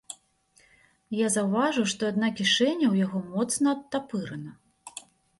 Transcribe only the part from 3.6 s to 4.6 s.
адтапырана.